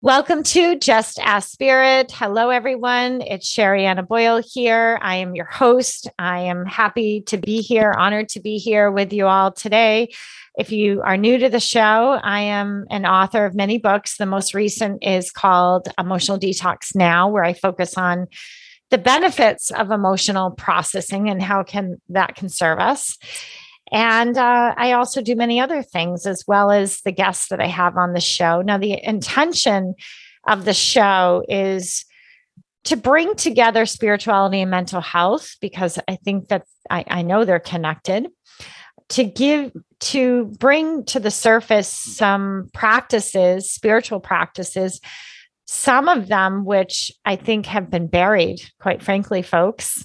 [0.00, 2.12] Welcome to Just Ask Spirit.
[2.12, 3.20] Hello, everyone.
[3.20, 4.96] It's Sherianna Boyle here.
[5.02, 6.08] I am your host.
[6.20, 10.14] I am happy to be here, honored to be here with you all today.
[10.56, 11.80] If you are new to the show,
[12.22, 14.18] I am an author of many books.
[14.18, 18.28] The most recent is called Emotional Detox Now, where I focus on
[18.90, 23.18] the benefits of emotional processing and how can that can serve us.
[23.90, 27.66] And uh, I also do many other things as well as the guests that I
[27.66, 28.60] have on the show.
[28.60, 29.94] Now, the intention
[30.46, 32.04] of the show is
[32.84, 37.60] to bring together spirituality and mental health because I think that I, I know they're
[37.60, 38.28] connected.
[39.10, 45.00] To give, to bring to the surface some practices, spiritual practices,
[45.66, 50.04] some of them which I think have been buried, quite frankly, folks.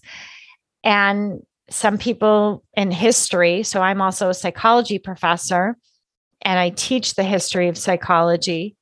[0.85, 1.41] And
[1.73, 3.63] some people in history.
[3.63, 5.75] So I'm also a psychology professor
[6.41, 8.75] and I teach the history of psychology.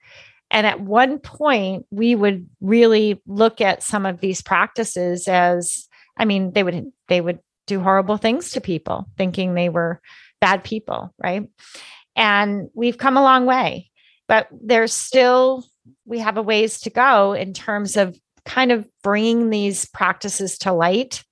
[0.49, 6.25] And at one point, we would really look at some of these practices as I
[6.25, 10.01] mean, they would they would do horrible things to people, thinking they were
[10.41, 11.47] bad people, right?
[12.17, 13.89] And we've come a long way,
[14.27, 15.63] but there's still
[16.05, 20.73] we have a ways to go in terms of kind of bringing these practices to
[20.73, 21.23] light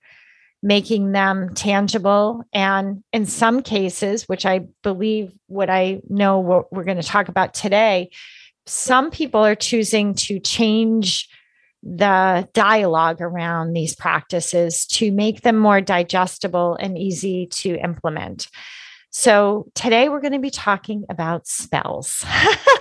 [0.61, 2.43] making them tangible.
[2.53, 7.29] And in some cases, which I believe what I know what we're going to talk
[7.29, 8.09] about today,
[8.65, 11.29] some people are choosing to change
[11.81, 18.49] the dialogue around these practices to make them more digestible and easy to implement.
[19.11, 22.23] So, today we're going to be talking about spells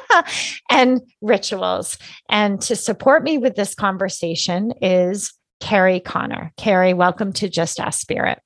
[0.71, 1.97] and rituals.
[2.29, 6.53] And to support me with this conversation is Kerri Connor.
[6.59, 8.41] Kerri, welcome to Just Ask Spirit.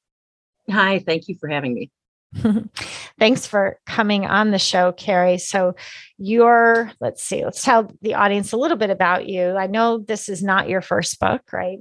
[0.71, 1.91] Hi, thank you for having me.
[3.19, 5.39] Thanks for coming on the show, Kerri.
[5.39, 5.75] So,
[6.17, 9.51] you're, let's see, let's tell the audience a little bit about you.
[9.57, 11.79] I know this is not your first book, right?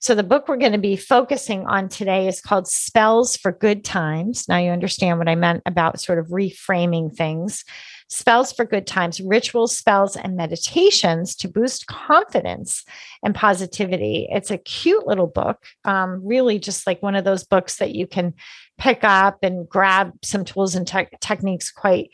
[0.00, 3.84] So, the book we're going to be focusing on today is called Spells for Good
[3.84, 4.48] Times.
[4.48, 7.64] Now, you understand what I meant about sort of reframing things
[8.08, 12.84] spells for good times, rituals, spells, and meditations to boost confidence
[13.22, 14.28] and positivity.
[14.30, 18.06] It's a cute little book, um, really just like one of those books that you
[18.06, 18.34] can
[18.78, 22.10] pick up and grab some tools and te- techniques quite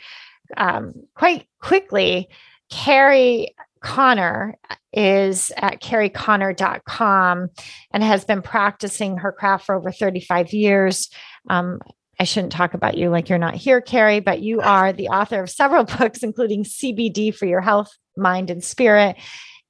[0.56, 2.28] um, quite quickly.
[2.70, 3.48] Kerri
[3.80, 4.58] Connor
[4.92, 7.48] is at kerriconnor.com
[7.92, 11.10] and has been practicing her craft for over 35 years.
[11.48, 11.80] Um,
[12.20, 15.42] I shouldn't talk about you like you're not here, Kerri, but you are the author
[15.42, 19.16] of several books, including CBD for your health, mind, and spirit.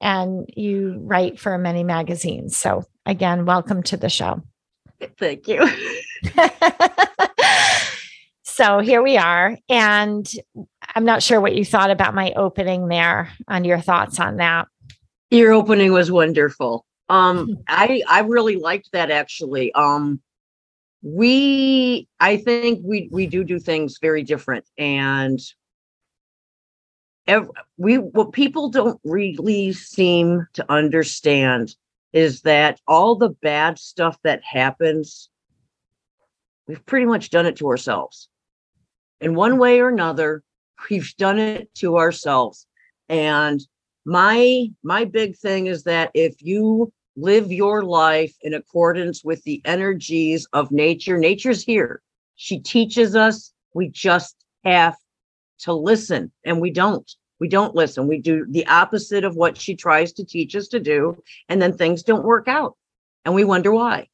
[0.01, 2.57] And you write for many magazines.
[2.57, 4.41] So, again, welcome to the show.
[5.17, 5.67] Thank you.
[8.43, 9.57] so, here we are.
[9.67, 10.29] And
[10.95, 14.67] I'm not sure what you thought about my opening there, on your thoughts on that.
[15.29, 16.85] Your opening was wonderful.
[17.09, 19.73] Um, I I really liked that actually.
[19.73, 20.21] Um,
[21.01, 25.39] we i think we we do do things very different and
[27.27, 31.75] every, we what people don't really seem to understand
[32.11, 35.29] is that all the bad stuff that happens
[36.69, 38.29] we've pretty much done it to ourselves.
[39.19, 40.43] In one way or another
[40.89, 42.65] we've done it to ourselves.
[43.09, 43.59] And
[44.05, 49.61] my my big thing is that if you live your life in accordance with the
[49.65, 51.17] energies of nature.
[51.17, 52.01] Nature's here.
[52.35, 53.53] She teaches us.
[53.73, 54.95] We just have
[55.59, 57.09] to listen, and we don't.
[57.39, 58.07] We don't listen.
[58.07, 61.73] We do the opposite of what she tries to teach us to do, and then
[61.73, 62.75] things don't work out,
[63.25, 64.07] and we wonder why.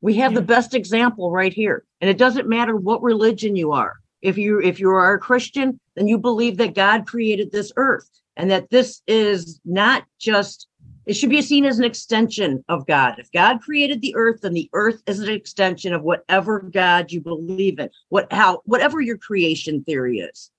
[0.00, 0.40] We have yeah.
[0.40, 3.94] the best example right here, and it doesn't matter what religion you are.
[4.20, 8.08] If you if you are a Christian, then you believe that God created this earth
[8.36, 10.66] and that this is not just
[11.06, 13.18] it should be seen as an extension of God.
[13.18, 17.20] If God created the earth, then the earth is an extension of whatever God you
[17.20, 20.50] believe in, what how whatever your creation theory is.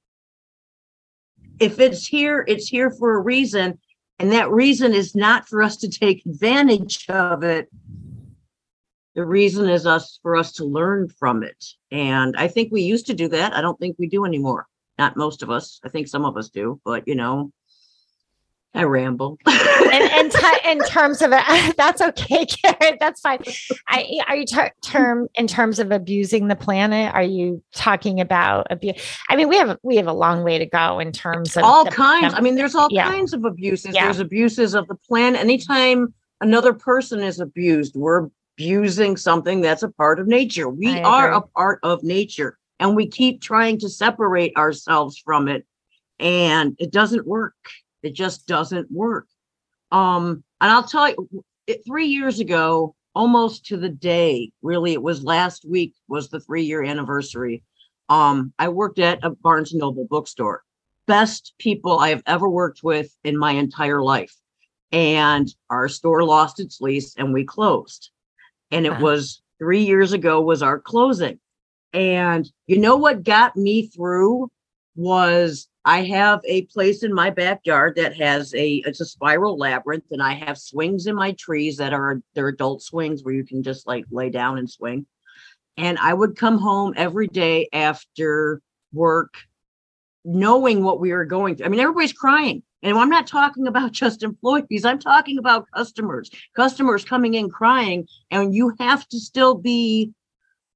[1.60, 3.80] If it's here, it's here for a reason,
[4.20, 7.70] and that reason is not for us to take advantage of it.
[9.16, 11.64] The reason is us for us to learn from it.
[11.92, 13.56] And I think we used to do that.
[13.56, 14.68] I don't think we do anymore.
[14.98, 15.80] Not most of us.
[15.84, 17.52] I think some of us do, but you know,
[18.76, 19.38] I ramble.
[19.46, 22.46] and, and t- in terms of it, that's okay,
[22.80, 22.98] Karen.
[23.00, 23.40] That's fine.
[23.88, 27.14] I, are you ter- term in terms of abusing the planet?
[27.14, 28.96] Are you talking about abuse?
[29.30, 31.86] I mean, we have we have a long way to go in terms of all
[31.86, 32.34] the- kinds.
[32.34, 33.10] I mean, there's all Yeah.
[33.10, 33.94] kinds of abuses.
[33.94, 34.06] Yeah.
[34.06, 35.40] There's abuses of the planet.
[35.40, 36.12] Anytime
[36.42, 38.28] another person is abused, we're
[38.58, 40.68] abusing something that's a part of nature.
[40.68, 45.66] We are a part of nature, and we keep trying to separate ourselves from it,
[46.20, 47.54] and it doesn't work.
[48.04, 49.28] It just doesn't work.
[49.92, 55.02] Um, and I'll tell you, it, three years ago, almost to the day, really, it
[55.02, 57.64] was last week was the three year anniversary.
[58.10, 60.64] Um, I worked at a Barnes and Noble bookstore.
[61.08, 64.36] Best people I have ever worked with in my entire life.
[64.92, 68.12] And our store lost its lease and we closed.
[68.72, 69.02] And it Wow.
[69.02, 71.40] was three years ago was our closing.
[71.94, 74.50] And you know what got me through
[74.96, 80.06] was I have a place in my backyard that has a it's a spiral labyrinth
[80.12, 83.64] and I have swings in my trees that are they're adult swings where you can
[83.64, 85.06] just like lay down and swing.
[85.76, 88.62] And I would come home every day after
[88.94, 89.34] work
[90.24, 91.66] knowing what we were going through.
[91.66, 92.64] I mean everybody's crying.
[92.82, 94.86] And I'm not talking about just employees.
[94.86, 96.32] I'm talking about customers.
[96.56, 100.14] Customers coming in crying and you have to still be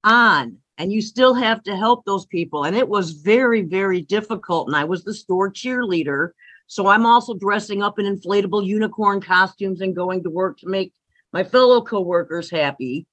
[0.03, 2.65] on and you still have to help those people.
[2.65, 4.67] And it was very very difficult.
[4.67, 6.29] And i was the store cheerleader.
[6.67, 10.93] So i'm also dressing up in inflatable unicorn costumes and going to work to make
[11.33, 13.05] my fellow coworkers happy.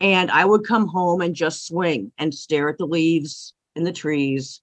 [0.00, 3.92] And i would come home and just swing and stare at the leaves in the
[3.92, 4.60] trees.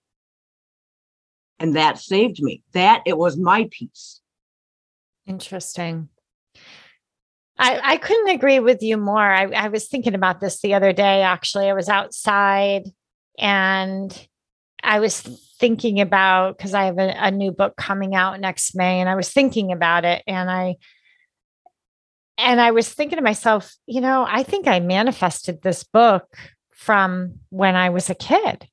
[1.59, 2.63] And that saved me.
[2.73, 4.21] That it was my piece
[5.25, 6.09] Interesting.
[7.57, 9.19] I, I couldn't agree with you more.
[9.19, 11.69] I, I was thinking about this the other day, actually.
[11.69, 12.83] I was outside
[13.37, 14.27] and
[14.83, 15.21] I was
[15.59, 19.15] thinking about because I have a, a new book coming out next May, and I
[19.15, 20.77] was thinking about it and I
[22.37, 26.35] and I was thinking to myself, you know, I think I manifested this book
[26.71, 28.67] from when I was a kid.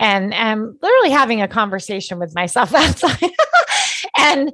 [0.00, 3.30] And I'm literally having a conversation with myself outside.
[4.18, 4.52] and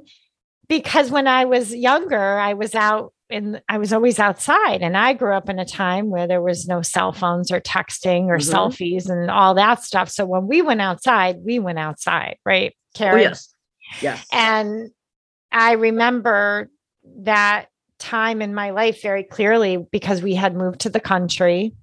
[0.69, 5.13] because when I was younger, I was out in I was always outside and I
[5.13, 8.51] grew up in a time where there was no cell phones or texting or Mhm.
[8.53, 10.09] selfies and all that stuff.
[10.09, 12.73] So when we went outside, we went outside, right?
[12.75, 13.21] oh Kerri?
[13.23, 13.53] yes
[14.01, 14.91] yes And
[15.51, 16.69] I remember
[17.21, 17.67] that
[17.97, 21.73] time in my life very clearly because we had moved to the country.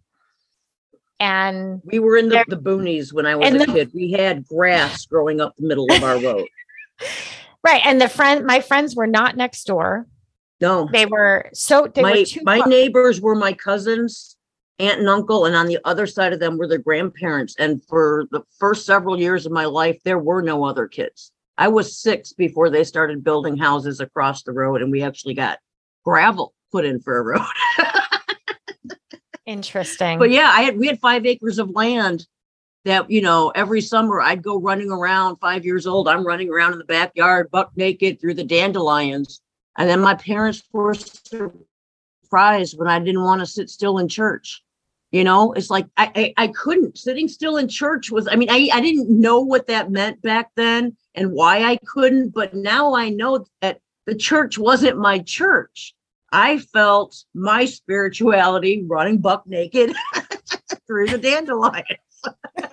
[1.18, 4.12] And we were in the, There- the boonies when i was a the- kid we
[4.12, 6.46] had grass growing up the middle of our road
[7.64, 7.82] right.
[7.84, 10.06] And the friend, my friends were not next door.
[10.60, 10.88] No.
[10.92, 14.36] They were so they my were my far- neighbors were my cousins
[14.78, 17.54] aunt and uncle and on the other side of them were their grandparents.
[17.58, 21.32] And for the first several years of my life there were no other kids.
[21.58, 25.58] I was six before they started building houses across the road and we actually got
[26.04, 27.46] gravel put in for a road.
[29.46, 30.18] Interesting.
[30.18, 32.24] but yeah i had we had five acres of land
[32.84, 36.72] that you know every summer i'd go running around five years old i'm running around
[36.72, 39.40] in the backyard buck naked through the dandelions
[39.78, 44.62] and then my parents were surprised when i didn't want to sit still in church
[45.12, 45.52] you know?
[45.52, 46.96] It's like I, I i couldn't.
[46.96, 50.50] Sitting still in church was i mean i i didn't know what that meant back
[50.56, 55.94] then and why i couldn't but now i know that the church wasn't my church.
[56.32, 59.94] I felt my spirituality running buck naked
[60.86, 61.84] through the dandelion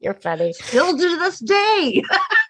[0.00, 0.54] You're funny.
[0.54, 2.02] still to this day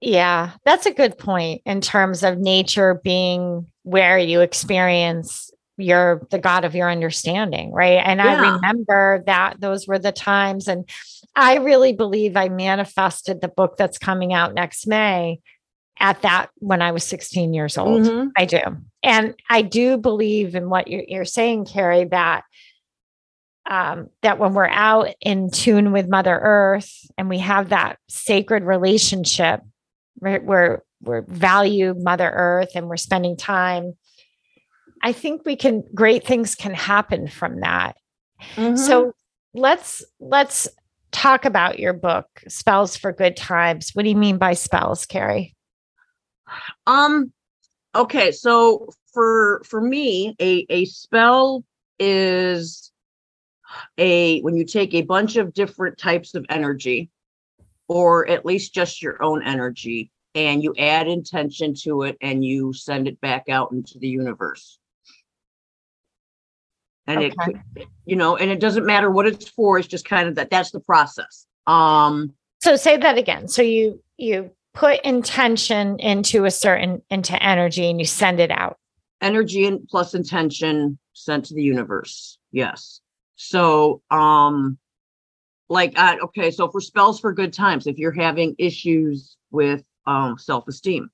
[0.00, 6.38] Yeah, that's a good point in terms of nature being where you experience your the
[6.38, 8.02] God of your understanding, right?
[8.04, 10.88] And I remember that those were the times and
[11.34, 15.40] I really believe I manifested the book that's coming out next May
[15.98, 18.02] at that when I was 16 years old.
[18.02, 18.30] Mhm.
[18.36, 18.60] I do.
[19.02, 22.44] And I do believe in what you're, you're saying, Kerri, that
[23.68, 28.64] um, that when we're out in tune with Mother Earth and we have that sacred
[28.64, 29.60] relationship,
[30.20, 33.94] we're, we're, we're value Mother Earth and we're spending time.
[35.02, 37.96] I think we can great things can happen from that.
[38.54, 38.78] Mhm.
[38.78, 39.12] So
[39.54, 40.68] let's let's
[41.10, 43.90] talk about your book, Spells for Good Times.
[43.94, 45.54] What do you mean by spells, Kerri?
[46.86, 47.32] Um
[47.94, 51.64] okay, so for for me, a a spell
[51.98, 52.92] is
[53.98, 57.10] a when you take a bunch of different types of energy
[57.90, 62.72] or at least just your own energy and you add intention to it and you
[62.72, 64.78] send it back out into the universe.
[67.08, 67.58] And it Okay.
[67.74, 70.50] could, you know, and it doesn't matter what it's for, it's just kind of that
[70.50, 71.46] that's the process.
[71.66, 72.32] Um,
[72.62, 73.48] so say that again.
[73.48, 78.78] So you you put intention into a certain into energy and you send it out.
[79.20, 82.38] Energy and plus intention sent to the universe.
[82.52, 83.00] Yes.
[83.34, 84.78] So um
[85.70, 90.36] like uh, okay, so for spells for good times, if you're having issues with um
[90.36, 91.08] self-esteem,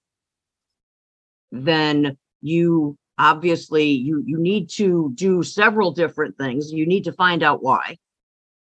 [1.52, 6.72] then you obviously you you need to do several different things.
[6.72, 7.98] You need to find out why.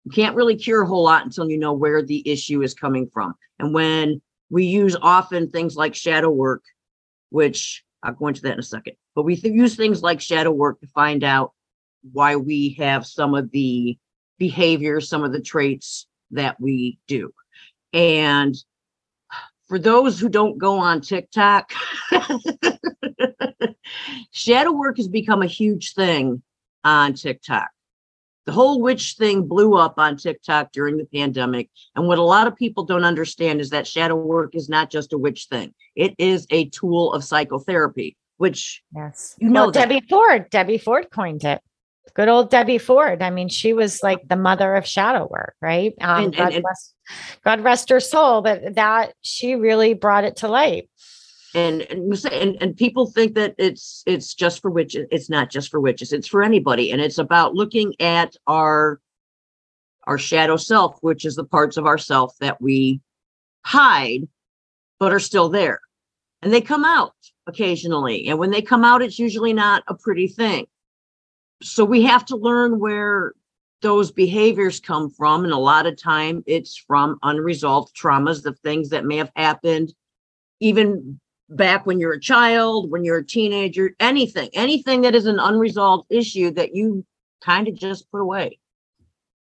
[0.04, 3.08] You can't really cure a whole lot until you know where the issue is coming
[3.12, 3.34] from.
[3.58, 6.62] And when we use often things like shadow work,
[7.30, 10.50] which I'll go into that in a second, but we th- use things like shadow
[10.50, 11.52] work to find out
[12.12, 13.98] why we have some of the
[14.38, 17.32] behaviors, some of the traits that we do.
[17.92, 18.54] And
[19.68, 21.72] for those who don't go on TikTok,
[24.30, 26.42] shadow work has become a huge thing
[26.82, 27.68] on TikTok.
[28.46, 31.70] The whole witch thing blew up on TikTok during the pandemic.
[31.96, 35.14] And what a lot of people don't understand is that shadow work is not just
[35.14, 39.70] a witch thing, it is a tool of psychotherapy, which yes, you know well.
[39.70, 41.62] Debbie Ford, Debbie Ford coined it.
[42.12, 43.22] Good old Debbie Ford.
[43.22, 45.94] I mean, she was like the mother of shadow work, right?
[46.00, 46.94] Um, And- and- God, rest,
[47.44, 50.88] God rest her soul, but that she really brought it to light.
[51.56, 55.70] and and, and and people think that it's it's just for witches it's not just
[55.70, 59.00] for witches it's for anybody and it's about looking at our
[60.08, 63.00] our shadow self which is the parts of ourself that we
[63.64, 64.26] hide
[64.98, 65.78] but are still there
[66.42, 67.14] and they come out
[67.46, 70.66] occasionally and when they come out it's usually not a pretty thing
[71.64, 73.32] so we have to learn where
[73.82, 78.90] those behaviors come from and a lot of time it's from unresolved traumas the things
[78.90, 79.92] that may have happened
[80.60, 81.18] even
[81.50, 86.06] back when you're a child, when you're a teenager, anything, anything that is an unresolved
[86.10, 87.04] issue that you
[87.42, 88.58] kind of just put away.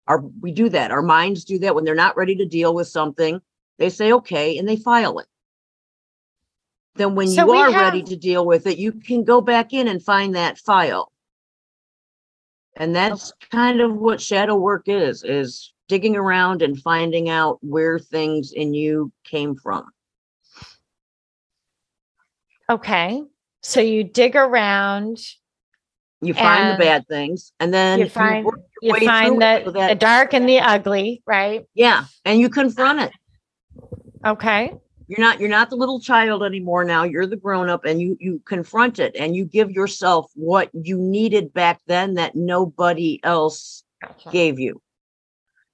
[0.07, 0.91] Our we do that.
[0.93, 3.41] Our minds do that when they're not ready to deal with something.
[3.79, 5.27] They say okay and they file it.
[6.95, 9.73] Then when So you are have- ready to deal with it, you can go back
[9.73, 11.11] in and find that file.
[12.81, 17.99] And that's kind of what shadow work is, is digging around and finding out where
[17.99, 19.85] things in you came from.
[22.71, 23.23] Okay.
[23.61, 25.19] So you dig around,
[26.23, 28.47] You find the bad things, and then you you find
[28.81, 31.67] you through find it that the dark and the ugly, right?
[31.75, 33.13] yeah, and you confront it.
[34.25, 34.73] Okay.
[35.11, 36.85] You're not you're not the little child anymore.
[36.85, 40.71] Now you're the grown up, and you you confront it, and you give yourself what
[40.73, 44.31] you needed back then that nobody else Gotcha.
[44.31, 44.81] gave you.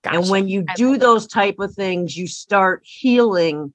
[0.05, 3.75] And when you I do those type of things, you start healing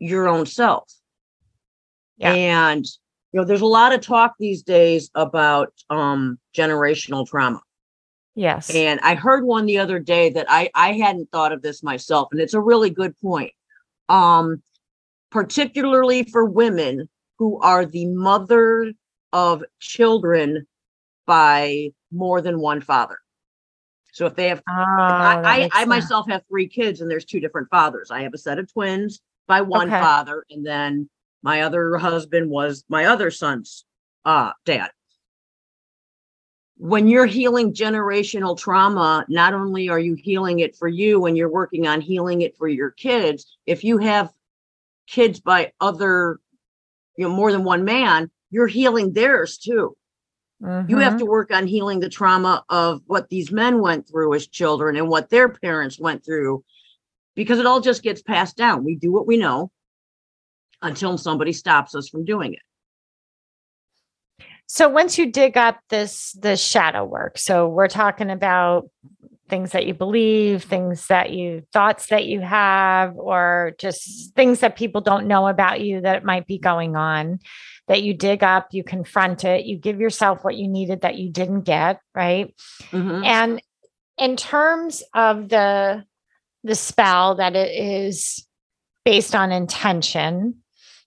[0.00, 0.92] your own self.
[2.16, 2.32] Yeah.
[2.32, 2.84] And
[3.32, 7.60] you know, there's a lot of talk these days about um generational trauma.
[8.34, 8.74] yes.
[8.74, 12.30] And I heard one the other day that I I hadn't thought of this myself,
[12.32, 13.52] and it's a really good point.
[14.08, 14.62] Um,
[15.30, 17.08] particularly for women
[17.38, 18.92] who are the mother
[19.32, 20.66] of children
[21.26, 23.18] by more than one father.
[24.12, 27.40] So if they have, Oh, I, I, I myself have three kids, and there's two
[27.40, 28.10] different fathers.
[28.10, 30.00] I have a set of twins by one Okay.
[30.00, 31.10] father, and then
[31.42, 33.84] my other husband was my other son's
[34.24, 34.90] uh, dad
[36.78, 41.50] when you're healing generational trauma, not only are you healing it for you when you're
[41.50, 44.32] working on healing it for your kids, if you have
[45.06, 46.38] kids by other,
[47.16, 49.96] you know, more than one man, you're healing theirs too.
[50.60, 51.18] You have Mhm.
[51.18, 55.08] to work on healing the trauma of what these men went through as children and
[55.08, 56.62] what their parents went through
[57.34, 58.84] because it all just gets passed down.
[58.84, 59.70] We do what we know
[60.82, 62.60] until somebody stops us from doing it.
[64.66, 68.90] So once you dig up this this shadow work, so we're talking about
[69.48, 74.76] things that you believe, things that you thoughts that you have, or just things that
[74.76, 77.38] people don't know about you that might be going on.
[77.86, 81.30] That you dig up, you confront it, you give yourself what you needed that you
[81.30, 82.52] didn't get, right?
[82.90, 83.24] Mhm.
[83.24, 83.62] And
[84.18, 86.04] in terms of the
[86.64, 88.44] the spell that it is
[89.04, 90.56] based on intention,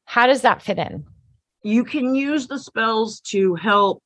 [0.06, 1.04] how does that fit in?
[1.64, 4.02] You can use the spells to help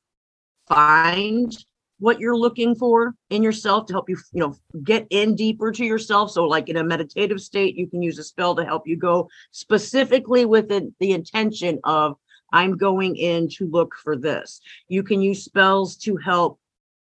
[0.66, 1.56] find
[1.98, 5.84] what you're looking for in yourself to help you you know get in deeper to
[5.84, 6.30] yourself.
[6.30, 9.28] So like in a meditative state you can use a spell to help you go
[9.52, 12.16] specifically with the, intention of
[12.52, 14.60] i'm going in to look for this.
[14.88, 16.58] You can use spells to help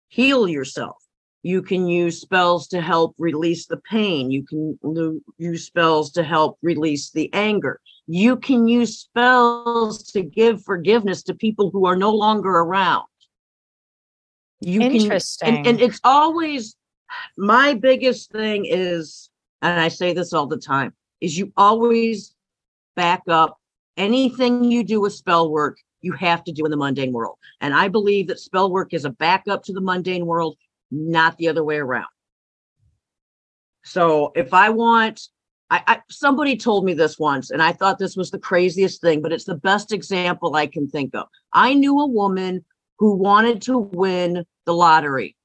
[0.09, 0.97] heal yourself.
[1.43, 4.31] You can use spells to help release the pain.
[4.31, 4.79] You can
[5.39, 11.35] use spells to help release the anger you can use spells to give forgiveness to
[11.35, 13.07] people who are no longer around.
[14.61, 15.59] You can, Interesting.
[15.59, 16.75] and, and it's always
[17.37, 19.31] my biggest thing is
[19.63, 22.35] and I say this all the time, is you always
[22.97, 23.59] back up
[23.97, 27.37] anything you do with spell work, you have to do in the mundane world.
[27.61, 30.57] And I believe that spell work is a backup to the mundane world,
[30.91, 32.07] not the other way around.
[33.85, 35.23] So if I want,
[35.71, 39.21] I, I somebody told me this once, and I thought this was the craziest thing,
[39.21, 41.29] but it's the best example I can think of.
[41.53, 42.65] I knew a woman
[42.99, 45.37] who wanted to win the lottery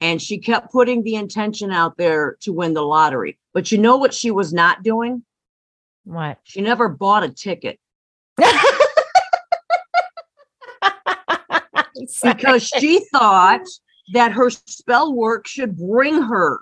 [0.00, 3.38] and she kept putting the intention out there to win the lottery.
[3.52, 5.24] But you know what she was not doing?
[6.04, 6.38] What?
[6.44, 7.78] She never bought a ticket
[12.22, 13.66] because she thought
[14.14, 16.60] that her spell work should bring her.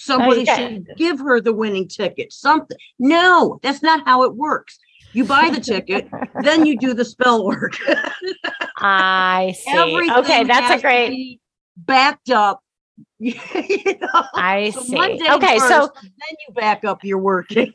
[0.00, 0.56] Somebody Okay.
[0.56, 2.32] should give her the winning ticket.
[2.32, 2.78] Something.
[2.98, 4.78] No, that's not how it works.
[5.12, 6.08] You buy the ticket,
[6.42, 7.76] then you do the spell work.
[8.78, 9.70] I see.
[9.76, 11.10] Everything Okay, that's a great.
[11.10, 11.40] be
[11.76, 12.62] backed up.
[13.18, 14.24] you know?
[14.34, 15.20] I So see.
[15.28, 17.70] Okay, so then you back up your working.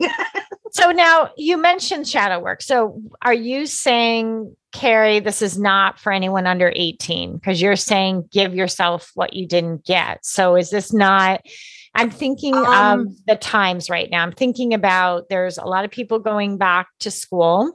[0.71, 2.63] so now you mentioned shadow work.
[2.63, 7.35] So are you saying, Kerri, this is not for anyone under 18?
[7.35, 10.25] Because you're saying give yourself what you didn't get.
[10.25, 11.41] So is this not?
[11.95, 14.21] I'm thinking of Um, the times right now.
[14.21, 17.71] I'm thinking about there's a lot of people going back to school.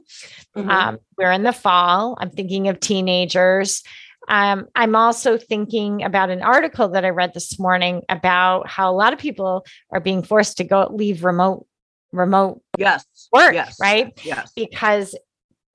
[0.55, 0.69] Mm-hmm.
[0.69, 2.17] Um, we're in the fall.
[2.19, 3.83] I'm thinking of teenagers.
[4.29, 8.95] Um, I'm also thinking about an article that I read this morning about how a
[8.95, 11.65] lot of people are being forced to go leave remote
[12.13, 13.05] remote yes.
[13.33, 13.77] work, yes.
[13.81, 14.11] right?
[14.23, 14.51] Yes.
[14.55, 15.15] Because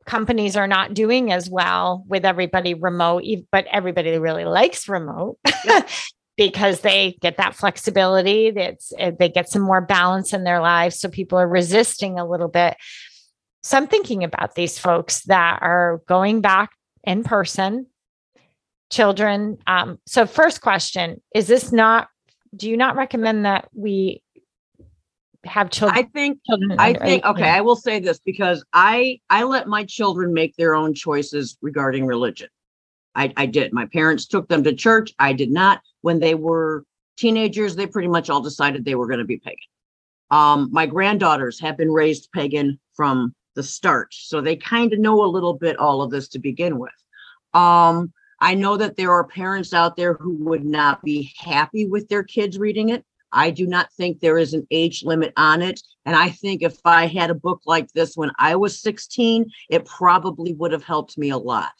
[0.06, 5.38] companies are not doing as well with everybody remote, but everybody really likes remote.
[6.36, 11.00] Because they get that flexibility, that's they get some more balance in their lives.
[11.00, 12.76] So people are resisting a little bit.
[13.62, 16.70] So I'm thinking about these folks that are going back
[17.04, 17.86] in person,
[18.92, 19.58] children.
[19.66, 22.08] Um, so first question, is this not,
[22.54, 24.22] do you not recommend that we
[25.44, 25.98] have children?
[25.98, 27.30] I think children I think 18?
[27.30, 31.56] okay, I will say this because I I let my children make their own choices
[31.62, 32.48] regarding religion.
[33.16, 33.72] I I did.
[33.72, 35.12] My parents took them to church.
[35.18, 35.80] I did not.
[36.02, 36.84] When they were
[37.16, 39.58] teenagers, they pretty much all decided they were going to be pagan.
[40.30, 45.24] Um, my granddaughters have been raised pagan from the start, so they kind of know
[45.24, 46.92] a little bit all of this to begin with.
[47.54, 52.08] Um, I know that there are parents out there who would not be happy with
[52.08, 53.04] their kids reading it.
[53.32, 55.80] I do not think there is an age limit on it.
[56.04, 59.84] And I think if I had a book like this when I was 16, it
[59.84, 61.72] probably would have helped me a lot.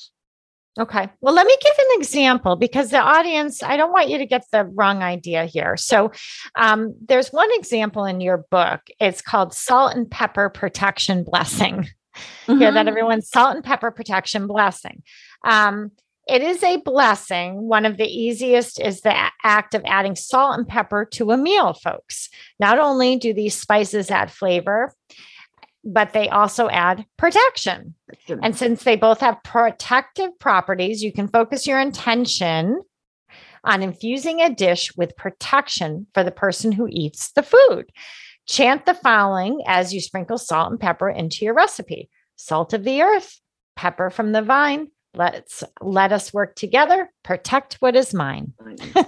[0.79, 1.09] Okay.
[1.23, 4.45] Well, let me give an example because the audience, I don't want you to get
[4.53, 5.77] the wrong idea here.
[5.79, 6.13] So,
[6.55, 8.83] um, there's one example in your book.
[9.01, 11.89] It's called Salt and Pepper Protection Blessing.
[12.47, 12.89] Hear that, Mhm.
[12.89, 13.23] everyone?
[13.23, 15.03] Salt and Pepper Protection Blessing.
[15.45, 15.93] Um,
[16.29, 17.69] it is a blessing.
[17.69, 21.73] One of the easiest is the act of adding salt and pepper to a meal,
[21.73, 22.29] folks.
[22.59, 24.93] Not only do these spices add flavor,
[25.87, 27.95] but they also add protection.
[28.43, 32.83] And since they both have protective properties, you can focus your intention
[33.65, 37.91] on infusing a dish with protection for the person who eats the food.
[38.47, 43.03] Chant the following as you sprinkle salt and pepper into your recipe salt of the
[43.03, 43.41] earth,
[43.77, 44.89] pepper from the vine.
[45.15, 48.53] Let's let us work together, protect what is mine.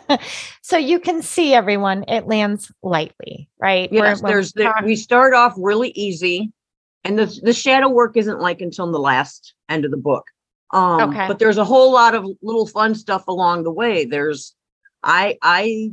[0.62, 3.92] so you can see everyone, it lands lightly, right?
[3.92, 6.50] Yes, there's the, we start off really easy,
[7.04, 10.24] and the the shadow work isn't like until the last end of the book.
[10.72, 11.26] Um, Okay.
[11.28, 14.04] but there's a whole lot of little fun stuff along the way.
[14.04, 14.54] There's,
[15.02, 15.92] I I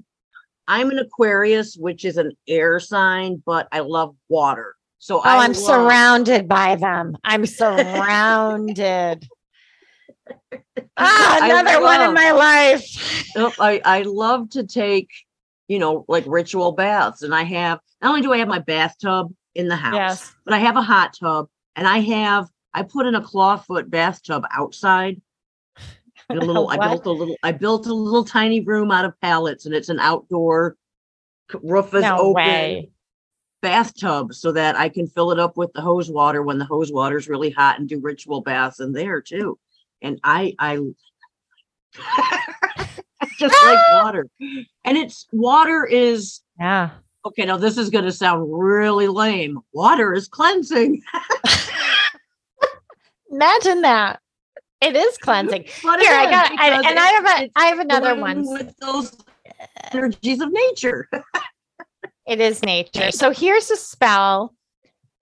[0.67, 4.75] I'm an Aquarius, which is an air sign, but I love water.
[4.99, 7.15] So Oh, I I'm love- surrounded by them.
[7.23, 9.27] I'm surrounded.
[10.97, 12.83] ah, another one in my life.
[13.59, 15.09] I, I love to take,
[15.67, 17.21] you know, like ritual baths.
[17.21, 20.35] And I have, not only do I have my bathtub in the house, Yes.
[20.45, 24.45] but I have a hot tub and I have, I put in a clawfoot bathtub
[24.51, 25.21] outside.
[26.29, 29.65] A little, I built a little, I built a little tiny room out of pallets
[29.67, 30.75] and it's an outdoor
[31.61, 32.89] roof is No open way.
[33.61, 36.91] bathtub so that I can fill it up with the hose water when the hose
[36.91, 39.59] water is really hot and do ritual baths in there too.
[40.01, 40.79] And I, I
[43.39, 44.27] just like water.
[44.83, 46.89] And it's water is Yeah.
[47.25, 47.45] Okay.
[47.45, 49.59] Now this is going to sound really lame.
[49.73, 51.01] Water is cleansing,
[53.31, 54.19] Imagine that.
[54.81, 55.65] It is cleansing.
[55.83, 58.47] but Here, I got I, and I have a I have another one.
[58.47, 59.15] with those
[59.91, 61.09] energies of nature.
[62.27, 63.11] It is nature.
[63.11, 64.55] So here's a spell,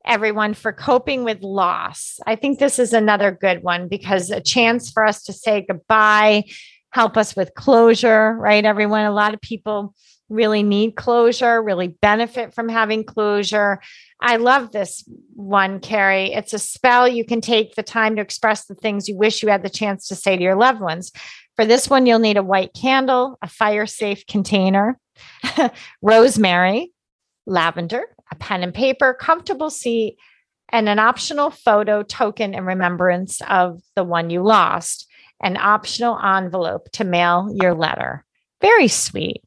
[0.05, 2.17] everyone, for coping with loss.
[2.25, 6.45] I think this is another good one because a chance for us to say goodbye,
[6.91, 8.63] help us with closure, right?
[8.63, 9.93] Everyone, a lot of people
[10.29, 13.79] really need closure, really benefit from having closure.
[14.19, 16.35] I love this one, Kerri.
[16.35, 19.49] It's a spell you can take the time to express the things you wish you
[19.49, 21.11] had the chance to say to your loved ones.
[21.55, 24.97] For this one, you'll need a white candle, a fire safe container,
[26.01, 26.91] rosemary,
[27.45, 30.17] lavender, a pen and paper, comfortable seat,
[30.69, 35.07] and an optional photo token in remembrance of the one you lost,
[35.41, 38.25] an optional envelope to mail your letter.
[38.61, 39.43] Very sweet.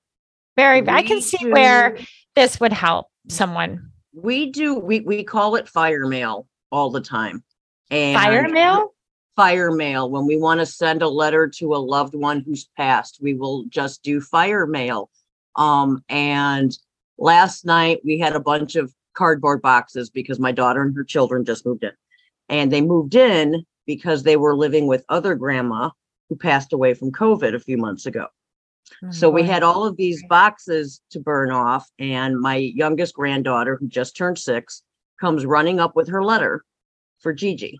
[0.56, 1.98] Very, we I can see do, where
[2.34, 3.90] this would help someone.
[4.14, 7.44] We do, we, we call it fire mail all the time.
[7.90, 8.94] And fire mail?
[9.36, 10.10] Fire mail.
[10.10, 13.64] When we want to send a letter to a loved one who's passed, we will
[13.68, 15.10] just do fire mail.
[15.56, 16.76] Um, and
[17.18, 21.44] last night we had a bunch of cardboard boxes because my daughter and her children
[21.44, 21.92] just moved in.
[22.48, 25.90] And they moved in because they were living with other grandma
[26.28, 28.26] who passed away from COVID a few months ago.
[29.04, 31.88] Oh, so we had all of these boxes to burn off.
[31.98, 34.82] And my youngest granddaughter, who just turned six,
[35.20, 36.64] comes running up with her letter
[37.20, 37.78] for Gigi.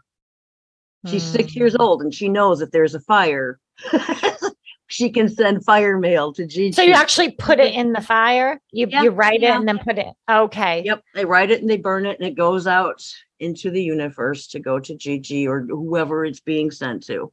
[1.07, 1.33] She's mm.
[1.33, 1.83] six years hmm.
[1.83, 3.61] old and she knows if there's a fire,
[4.89, 6.73] she can send fire mail to Gigi.
[6.73, 8.61] So you actually put it in the fire?
[8.73, 9.55] You you write yeah.
[9.55, 10.09] it and then put it.
[10.29, 10.83] Okay.
[10.85, 11.03] Yep.
[11.15, 13.05] They write it and they burn it and it goes out
[13.39, 17.33] into the universe to go to Gigi or whoever it's being sent to.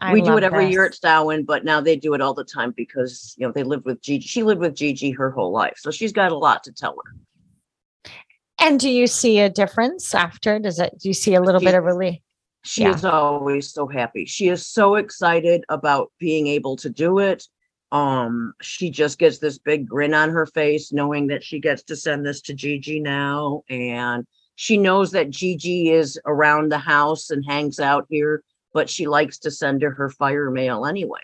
[0.00, 0.72] I we do it every this.
[0.72, 3.62] year at Samhain, but now they do it all the time because you know they
[3.62, 4.26] lived with Gigi.
[4.26, 8.12] She lived with Gigi her whole life, so she's got a lot to tell her.
[8.58, 10.58] And do you see a difference after?
[10.58, 10.98] Does it?
[10.98, 12.18] Do you see a little she, bit of relief?
[12.64, 12.94] She yeah.
[12.94, 14.24] is always so happy.
[14.24, 17.46] She is so excited about being able to do it.
[17.92, 21.96] Um, she just gets this big grin on her face, knowing that she gets to
[21.96, 27.44] send this to Gigi now, and she knows that Gigi is around the house and
[27.44, 31.20] hangs out here, but she likes to send her her fire mail anyway.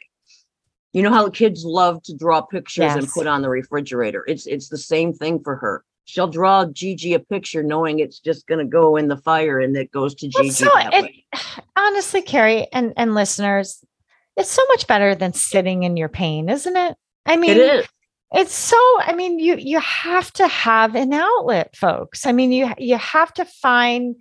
[0.92, 2.96] You know how kids love to draw pictures yes.
[2.96, 4.24] and put on the refrigerator.
[4.26, 8.46] It's it's the same thing for her she'll draw Gigi a picture knowing it's just
[8.46, 10.50] going to go in the fire and it goes to Gigi.
[10.50, 11.12] So it,
[11.76, 13.84] honestly, Kerri and, and listeners,
[14.36, 16.96] it's so much better than sitting in your pain, isn't it?
[17.26, 17.86] I mean, it is.
[18.32, 22.26] It's so I mean you you have to have an outlet folks.
[22.26, 24.16] I mean you you have to find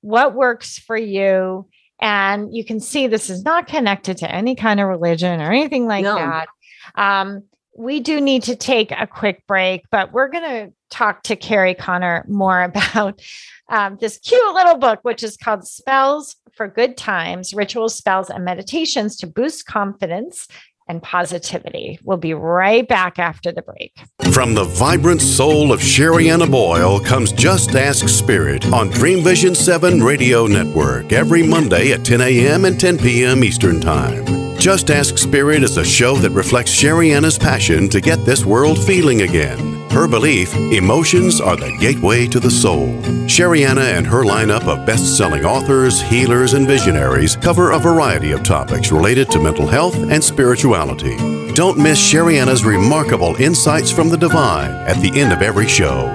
[0.00, 1.68] what works for you
[2.02, 5.86] and you can see this is not connected to any kind of religion or anything
[5.86, 6.16] like no.
[6.16, 6.48] that.
[6.96, 7.44] Um,
[7.78, 11.78] we do need to take a quick break, but we're going to talk to Kerri
[11.78, 13.22] Connor more about
[13.68, 18.44] um, this cute little book, which is called Spells for Good Times Rituals, Spells, and
[18.44, 20.48] Meditations to Boost Confidence
[20.92, 21.98] and positivity.
[22.04, 23.94] We'll be right back after the break.
[24.32, 30.02] From the vibrant soul of Sherianna Boyle comes Just Ask Spirit on Dream Vision 7
[30.02, 32.66] Radio Network every Monday at 10 a.m.
[32.66, 33.42] and 10 p.m.
[33.42, 34.24] Eastern Time.
[34.58, 39.22] Just Ask Spirit is a show that reflects Sherianna's passion to get this world feeling
[39.22, 39.81] again.
[39.92, 42.88] Her belief, emotions are the gateway to the soul.
[43.26, 48.42] Sherianna and her lineup of best selling authors, healers, and visionaries cover a variety of
[48.42, 51.16] topics related to mental health and spirituality.
[51.52, 56.08] Don't miss Sherianna's remarkable insights from the divine at the end of every show.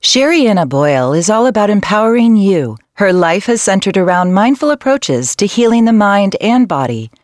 [0.00, 5.46] Sherianna Boyle is all about empowering you her life has centered around mindful approaches to
[5.46, 7.10] healing the mind and body.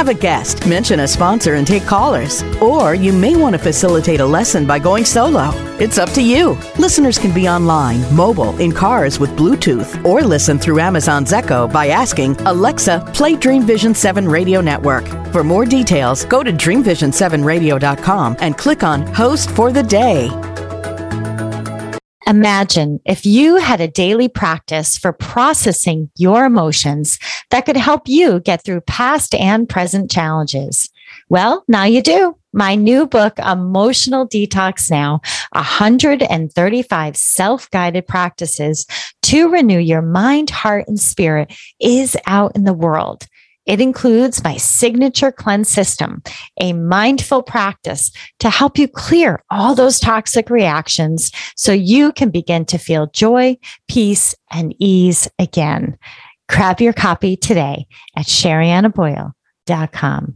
[0.00, 2.42] Have a guest, mention a sponsor, and take callers.
[2.62, 5.50] Or you may want to facilitate a lesson by going solo.
[5.78, 6.58] It's up to you.
[6.78, 11.88] Listeners can be online, mobile, in cars with Bluetooth, or listen through Amazon's Echo by
[11.88, 15.06] asking Alexa, play Dream Vision 7 Radio Network.
[15.34, 20.30] For more details, go to dreamvision7radio.com and click on Host for the Day.
[22.30, 27.18] Imagine if you had a daily practice for processing your emotions
[27.50, 30.88] that could help you get through past and present challenges.
[31.28, 32.36] Well, now you do.
[32.52, 35.20] My new book, Emotional Detox Now
[35.54, 38.86] 135 Self Guided Practices
[39.22, 43.26] to Renew Your Mind, Heart, and Spirit, is out in the world.
[43.66, 46.22] It includes my signature cleanse system,
[46.60, 52.64] a mindful practice to help you clear all those toxic reactions so you can begin
[52.66, 53.56] to feel joy,
[53.88, 55.98] peace, and ease again.
[56.48, 60.34] Grab your copy today at sheriannaboyle.com.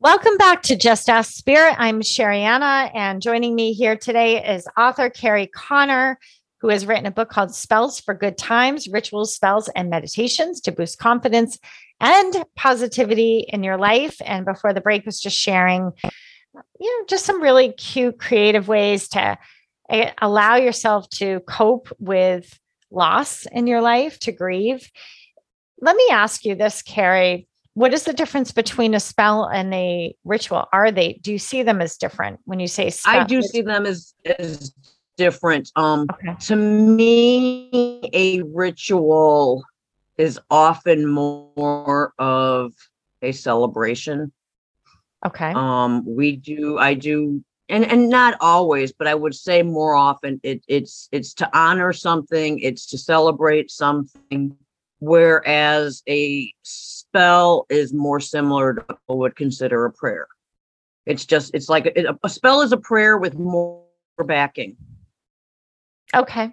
[0.00, 1.76] Welcome back to Just Ask Spirit.
[1.78, 6.18] I'm Sherianna, and joining me here today is author Kerri Connor,
[6.64, 10.72] who has written a book called Spells for Good Times Rituals, Spells, and Meditations to
[10.72, 11.58] Boost Confidence
[12.00, 14.16] and Positivity in Your Life.
[14.24, 15.92] And before the break, was just sharing,
[16.80, 19.36] you know, just some really cute, creative ways to
[19.90, 22.58] eh, allow yourself to cope with
[22.90, 24.90] loss in your life, to grieve.
[25.82, 30.14] Let me ask you this, Kerri what is the difference between a spell and a
[30.24, 30.66] ritual?
[30.72, 33.22] Are they, do you see them as different when you say spell?
[33.22, 34.72] I do see them as, as
[35.16, 35.70] different.
[35.76, 36.36] Um, okay.
[36.46, 39.64] To me, a ritual
[40.16, 42.72] is often more of
[43.22, 44.32] a celebration.
[45.26, 45.52] Okay.
[45.54, 50.38] Um, we do, I do, and and not always, but I would say more often
[50.42, 54.56] it it's it's to honor something, it's to celebrate something,
[54.98, 60.26] whereas a spell is more similar to what would consider a prayer.
[61.06, 63.84] It's just, it's like a, a spell is a prayer with more
[64.18, 64.76] backing.
[66.14, 66.52] Okay.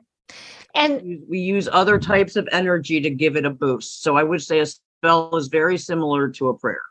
[0.74, 4.04] And we use other types of energy to give it a boost.
[4.04, 6.82] So I would say a spell is very similar to a prayer.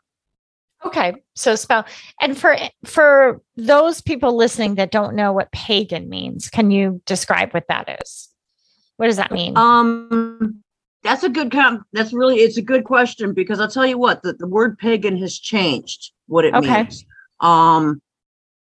[0.84, 1.14] Okay.
[1.34, 1.84] So spell.
[2.20, 7.52] And for for those people listening that don't know what pagan means, can you describe
[7.52, 8.28] what that is?
[8.96, 9.56] What does that mean?
[9.56, 10.62] Um
[11.02, 14.22] that's a good com- that's really it's a good question because I'll tell you what
[14.22, 16.82] the, the word pagan has changed what it okay.
[16.82, 17.04] means.
[17.40, 18.00] Um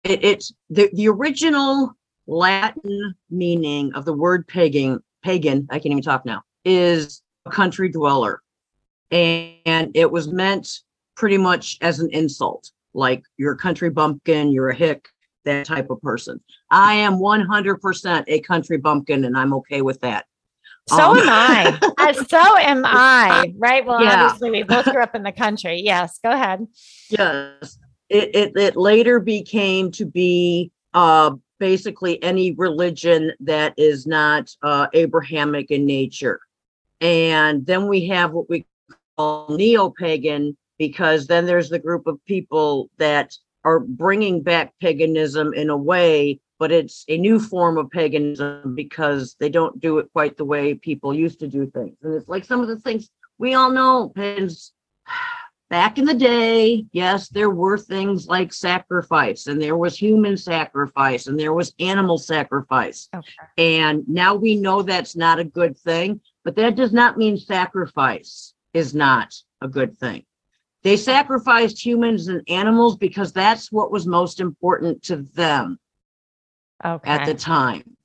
[0.03, 1.95] it, it's the, the original
[2.27, 7.89] Latin meaning of the word pagan pagan, I can't even talk now, is a country
[7.89, 8.41] dweller.
[9.11, 10.67] And, and it was meant
[11.15, 15.07] pretty much as an insult, like you're a country bumpkin, you're a hick,
[15.45, 16.39] that type of person.
[16.69, 20.25] I am 100% a country bumpkin and I'm okay with that.
[20.87, 21.79] So um, am I.
[21.97, 23.53] uh, so am I.
[23.57, 23.85] Right.
[23.85, 24.23] Well, yeah.
[24.23, 25.81] obviously, we both grew up in the country.
[25.83, 26.19] Yes.
[26.23, 26.65] Go ahead.
[27.09, 27.77] Yes.
[28.09, 34.87] It, it, it later became to be uh, basically any religion that is not uh,
[34.93, 36.39] Abrahamic in nature.
[36.99, 38.65] And then we have what we
[39.15, 45.53] call neo pagan, because then there's the group of people that are bringing back paganism
[45.53, 50.07] in a way but it's a new form of paganism because they don't do it
[50.13, 51.97] quite the way people used to do things.
[52.03, 54.71] And it's like some of the things we all know pagans
[55.71, 61.27] back in the day, yes, there were things like sacrifice and there was human sacrifice
[61.27, 63.07] and there was animal sacrifice.
[63.15, 63.29] Okay.
[63.57, 68.53] And now we know that's not a good thing, but that does not mean sacrifice
[68.73, 70.25] is not a good thing.
[70.83, 75.79] They sacrificed humans and animals because that's what was most important to them
[76.83, 77.09] okay.
[77.09, 77.95] at the time.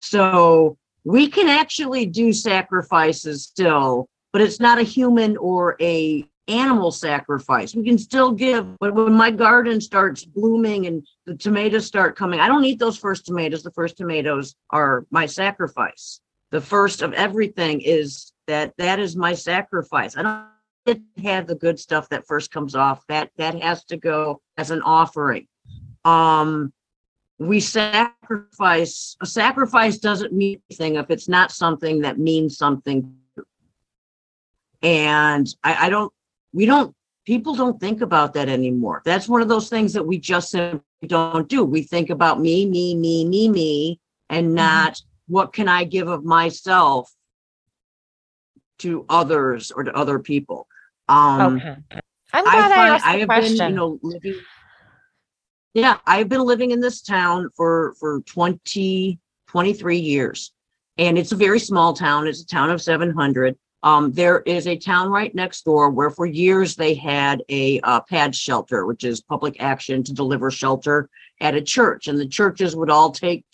[0.00, 6.90] So we can actually do sacrifices still, but it's not a human or a animal
[6.90, 7.74] sacrifice.
[7.74, 12.40] We can still give, but when my garden starts blooming and the tomatoes start coming,
[12.40, 13.62] I don't eat those first tomatoes.
[13.62, 16.20] The first tomatoes are my sacrifice.
[16.50, 20.16] The first of everything is that that is my sacrifice.
[20.16, 20.22] I
[20.86, 23.06] don't have the good stuff that first comes off.
[23.06, 25.46] That that has to go as an offering.
[26.04, 26.72] Um
[27.38, 33.16] we sacrifice a sacrifice doesn't mean anything if it's not something that means something
[34.82, 36.12] and I, I, don't
[36.52, 40.18] we don't people don't think about that anymore that's one of those things that we
[40.18, 44.56] just simply don't do we think about me me me me me and mm-hmm.
[44.56, 45.32] not mm-hmm.
[45.32, 47.10] what can i give of myself
[48.78, 50.66] to others or to other people
[51.08, 51.76] um okay.
[52.32, 53.58] i'm glad i, find, I asked I have question.
[53.58, 54.34] been you know living
[55.74, 60.52] yeah, I've been living in this town for for 20 23 years.
[60.98, 62.26] And it's a very small town.
[62.26, 63.56] It's a town of 700.
[63.82, 68.00] Um, there is a town right next door where for years they had a uh,
[68.00, 71.08] pad shelter, which is public action to deliver shelter
[71.40, 72.06] at a church.
[72.06, 73.44] And the churches would all take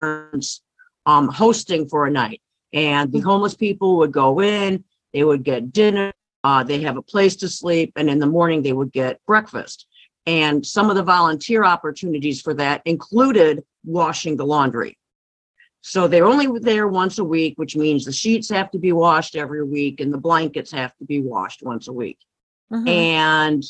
[0.00, 0.62] turns
[1.06, 2.40] um, hosting for a night.
[2.72, 6.12] And the homeless people would go in, they would get dinner,
[6.44, 9.86] uh, they have a place to sleep, and in the morning they would get breakfast.
[10.26, 14.98] And some of the volunteer opportunities for that included washing the laundry.
[15.88, 19.34] So they're only there once a week, which means the sheets have to be washed
[19.34, 22.18] every week and the blankets have to be washed once a week.
[22.70, 22.86] Mm-hmm.
[22.86, 23.64] And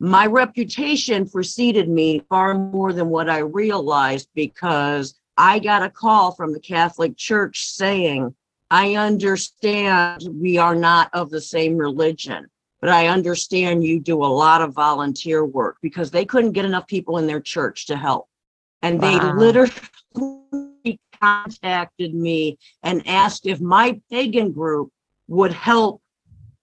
[0.00, 6.32] my reputation preceded me far more than what I realized because I got a call
[6.32, 8.34] from the Catholic Church saying,
[8.68, 12.48] I understand we are not of the same religion,
[12.80, 16.88] but I understand you do a lot of volunteer work because they couldn't get enough
[16.88, 18.28] people in their church to help.
[18.82, 19.72] And they literally
[21.20, 24.90] contacted me and asked if my pagan group
[25.28, 26.02] would help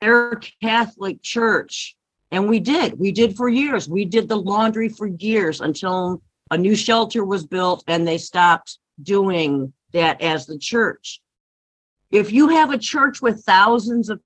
[0.02, 1.96] their Catholic church.
[2.32, 3.00] And we did.
[3.00, 3.88] We did for years.
[3.88, 8.78] We did the laundry for years until a new shelter was built and they stopped
[9.02, 11.22] doing that as the church.
[12.12, 14.20] If you have a church with thousands of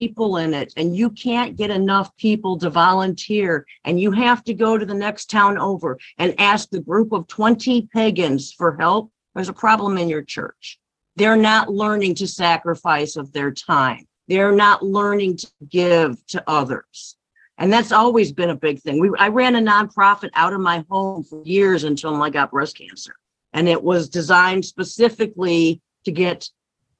[0.00, 4.54] people in it and you can't get enough people to volunteer and you have to
[4.54, 9.12] go to the next town over and ask the group of 20 pagans for help,
[9.34, 10.78] there's a problem in your church.
[11.16, 14.06] They're not learning to sacrifice of their time.
[14.28, 17.16] They're not learning to give to others.
[17.58, 19.00] And that's always been a big thing.
[19.00, 22.78] We, I ran a nonprofit out of my home for years until I got breast
[22.78, 23.14] cancer.
[23.52, 26.48] And it was designed specifically to get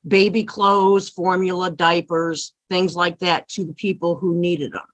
[0.06, 4.86] baby clothes, formula, diapers, things like that to the people who needed them.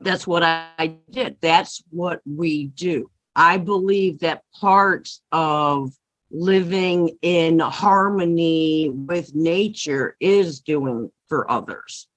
[0.00, 1.36] That's what I did.
[1.40, 3.10] That's what we do.
[3.34, 5.92] I believe that part of
[6.32, 12.08] living in harmony with nature is doing for others.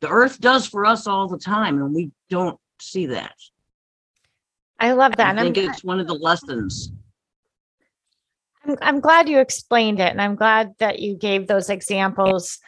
[0.00, 3.34] The earth does for us all the time, and we don't see that.
[4.78, 5.26] I love that.
[5.26, 6.92] I And I'm, think it's one of the lessons.
[8.64, 10.10] I'm, I'm glad you explained it.
[10.10, 12.58] And I'm glad that you gave those examples,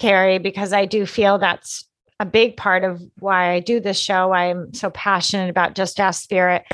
[0.00, 1.88] Kerri, because I do feel that's
[2.20, 4.32] a big part of why I do this show.
[4.32, 6.64] I'm so passionate about Just Ask Spirit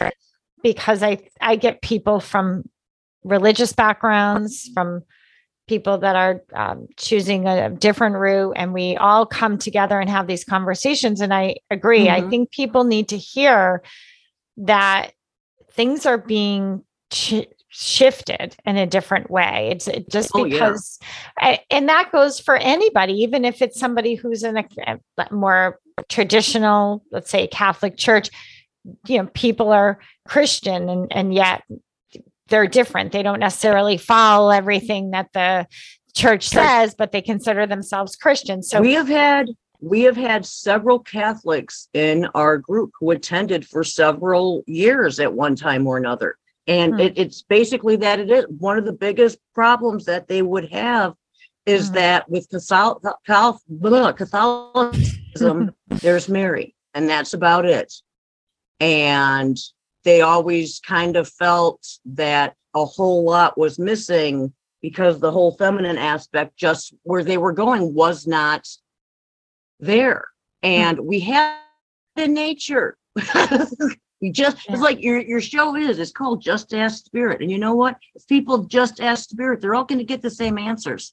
[0.62, 2.68] because I, I get people from
[3.24, 5.02] religious backgrounds, from
[5.68, 10.26] people that are um, choosing a different route, and we all come together and have
[10.26, 11.20] these conversations.
[11.20, 12.08] And I agree.
[12.08, 12.30] I Mhm.
[12.30, 13.82] think people need to hear
[14.56, 15.12] that
[15.70, 19.68] things are being ch- shifted in a different way.
[19.70, 20.54] It's it- just Oh, yeah.
[20.54, 20.98] because,
[21.38, 25.78] I, and that goes for anybody, even if it's somebody who's in a, a more
[26.08, 28.28] traditional, let's say, Catholic church.
[29.06, 31.62] You know, people are Christian, and and yet
[32.50, 33.12] they're different.
[33.12, 35.66] They don't necessarily follow everything that the
[36.14, 38.62] church says, but they consider themselves Christian.
[38.62, 39.48] So we have had
[39.82, 45.56] we have had several Catholics in our group who attended for several years at one
[45.56, 46.36] time or another.
[46.66, 47.00] And Hmm.
[47.00, 51.14] it, it's basically that it is one of the biggest problems that they would have
[51.64, 51.94] is Hmm.
[51.94, 57.90] that with Cathol- Cathol- blah, Catholicism, there's Mary, and that's about it.
[58.80, 59.56] And
[60.04, 65.98] they always kind of felt that a whole lot was missing because the whole feminine
[65.98, 68.66] aspect, just where they were going, was not
[69.78, 70.26] there.
[70.62, 71.58] And we have
[72.16, 72.96] in nature.
[74.20, 75.98] we just it's like your your show is.
[75.98, 77.40] It's called Just Ask Spirit.
[77.40, 77.96] And you know what?
[78.14, 81.12] If people just ask Spirit, they're all going to get the same answers.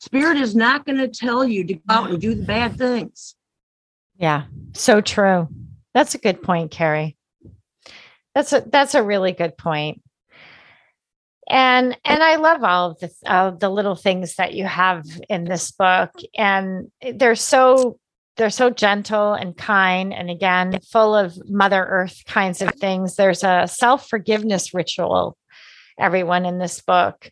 [0.00, 3.34] Spirit is not going to tell you to go out and do the bad things.
[4.18, 5.48] Yeah, so true.
[5.96, 7.16] That's a good point, Kerri.
[8.34, 10.02] That's a that's a really good point.
[11.48, 15.70] And and I love all of the the little things that you have in this
[15.70, 17.98] book, and they're so
[18.36, 23.16] they're so gentle and kind, and again, full of Mother Earth kinds of things.
[23.16, 25.38] There's a self forgiveness ritual,
[25.98, 27.30] everyone in this book,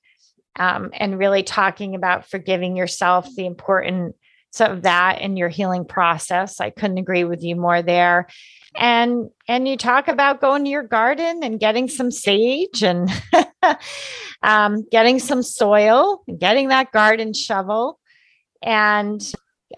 [0.59, 4.17] um, and really talking about forgiving yourself, the important
[4.61, 6.61] of that in your healing process.
[6.61, 8.29] I couldn't agree with you more there.
[8.77, 13.09] And and you talk about going to your garden and getting some sage and
[14.43, 18.01] um, getting some soil, getting that garden shovel,
[18.63, 19.21] and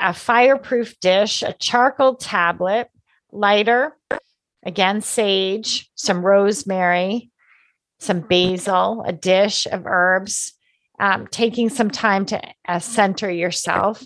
[0.01, 2.89] a fireproof dish, a charcoal tablet,
[3.33, 3.97] lighter,
[4.65, 7.31] again sage, some rosemary,
[7.99, 10.53] some basil, a dish of herbs.
[10.99, 14.03] Um, taking some time to uh, center yourself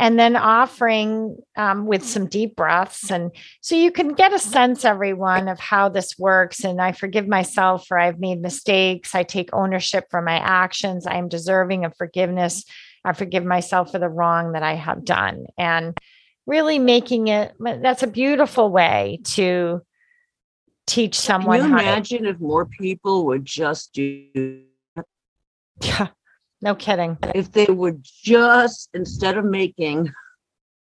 [0.00, 3.10] and then offering um, with some deep breaths.
[3.10, 6.64] And so you can get a sense, everyone, of how this works.
[6.64, 9.14] And I forgive myself for I've made mistakes.
[9.14, 11.06] I take ownership for my actions.
[11.06, 12.64] I am deserving of forgiveness.
[13.04, 15.44] I forgive myself for the wrong that I have done.
[15.58, 15.94] And
[16.46, 19.82] really making it that's a beautiful way to
[20.86, 24.62] teach someone Can you imagine if more people would just do
[25.82, 26.08] yeah,
[26.62, 27.16] no kidding.
[27.34, 30.12] if they would just instead of making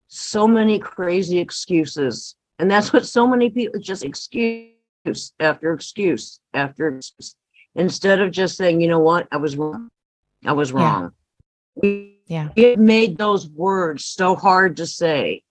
[0.08, 6.96] so many crazy excuses and that's what so many people just excuse after excuse after
[6.96, 7.34] excuse
[7.74, 9.26] instead of just saying you know what?
[9.32, 9.88] I was wrong.
[10.44, 11.12] I was wrong.
[11.74, 12.50] We, Yeah.
[12.56, 15.42] It made those words so hard to say.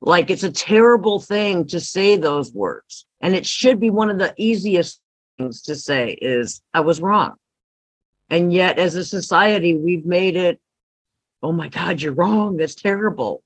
[0.00, 4.18] Like it's a terrible thing to say those words and it should be one of
[4.18, 5.00] the easiest
[5.38, 7.34] things to say is i was wrong
[8.30, 10.60] And yet, as a society, we've made it,
[11.42, 12.56] oh my God, you're wrong.
[12.56, 13.42] That's terrible.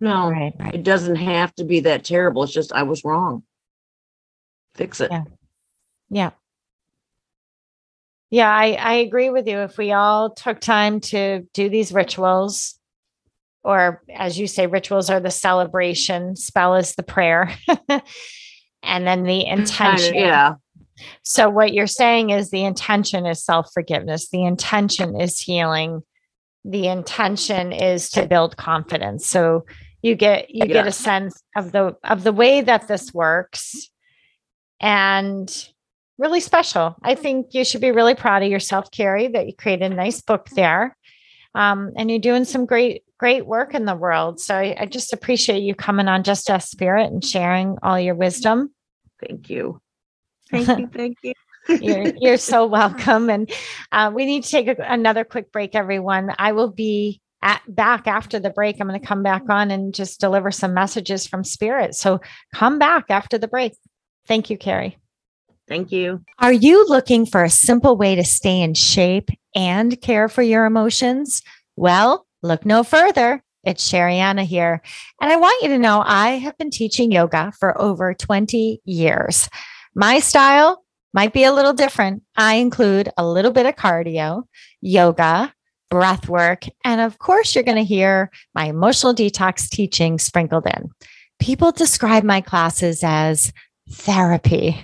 [0.00, 0.74] No, Right, right.
[0.74, 2.44] it doesn't have to be that terrible.
[2.44, 3.42] It's just, I was wrong.
[4.74, 5.10] Fix it.
[5.10, 5.24] Yeah.
[6.08, 6.30] Yeah.
[8.30, 9.58] Yeah, I, I agree with you.
[9.60, 12.78] If we all took time to do these rituals,
[13.64, 17.50] or as you say, rituals are the celebration, spell is the prayer,
[17.88, 20.14] and then the Kinda, intention.
[20.14, 20.54] yeah.
[21.22, 26.02] So, what you're saying is the intention is self forgiveness, the intention is healing,
[26.64, 29.26] the intention is to build confidence.
[29.26, 29.64] So,
[30.02, 33.90] you get you get a sense of the of the way that this works
[34.80, 35.68] and
[36.18, 36.96] really special.
[37.02, 40.20] I think you should be really proud of yourself, Kerri, that you created a nice
[40.20, 40.96] book there.
[41.54, 44.40] Um, and you're doing some great, great work in the world.
[44.40, 48.14] So I, I just appreciate you coming on Just Ask Spirit and sharing all your
[48.14, 48.72] wisdom.
[49.26, 49.80] Thank you.
[50.50, 50.86] Thank you.
[50.92, 51.32] Thank you.
[51.68, 53.28] You're, you're so welcome.
[53.28, 53.50] And
[53.92, 56.34] uh, we need to take a, another quick break, everyone.
[56.38, 58.76] I will be at, back after the break.
[58.80, 61.94] I'm going to come back on and just deliver some messages from Spirit.
[61.94, 62.20] So
[62.54, 63.76] come back after the break.
[64.26, 64.96] Thank you, Kerri.
[65.68, 66.24] Thank you.
[66.38, 70.64] Are you looking for a simple way to stay in shape and care for your
[70.64, 71.42] emotions?
[71.76, 73.42] Well, look no further.
[73.64, 74.80] It's Sherianna here.
[75.20, 79.48] And I want you to know I have been teaching yoga for over 20 years.
[79.98, 82.22] My style might be a little different.
[82.36, 84.44] I include a little bit of cardio,
[84.80, 85.52] yoga,
[85.90, 90.90] breath work, and of course, you're going to hear my emotional detox teaching sprinkled in.
[91.40, 93.52] People describe my classes as
[93.90, 94.80] therapy.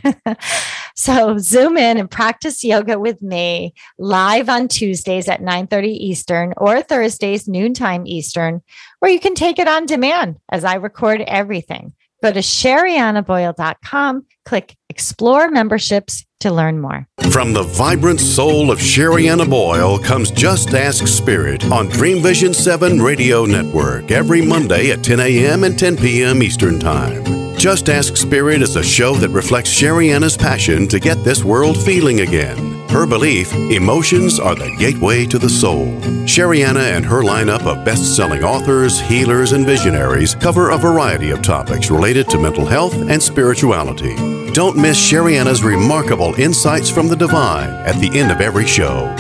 [0.97, 6.83] so zoom in and practice yoga with me live on Tuesdays at 9:30 Eastern or
[6.83, 8.63] Thursdays noontime Eastern,
[8.99, 11.93] where you can take it on demand as I record everything.
[12.25, 17.07] Go to sheriannaboyle.com, click explore memberships to learn more.
[17.31, 23.03] From the vibrant soul of Sherianna Boyle comes Just Ask Spirit on Dream Vision 7
[23.03, 25.65] Radio Network every Monday at 10 a.m.
[25.65, 26.43] and 10 p.m.
[26.43, 27.23] Eastern Time.
[27.59, 32.23] Just Ask Spirit is a show that reflects Sherianna's passion to get this world feeling
[32.23, 32.74] again.
[32.95, 35.87] Her belief emotions are the gateway to the soul.
[36.27, 41.43] Sherianna and her lineup of best selling authors, healers, and visionaries cover a variety of
[41.43, 44.15] topics related to mental health and spirituality.
[44.53, 49.13] Don't miss Sherianna's remarkable insights from the divine at the end of every show.